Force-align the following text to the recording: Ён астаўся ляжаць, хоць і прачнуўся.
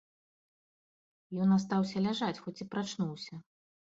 Ён 1.43 1.49
астаўся 1.57 1.97
ляжаць, 2.07 2.39
хоць 2.45 2.57
і 2.65 2.69
прачнуўся. 2.75 3.33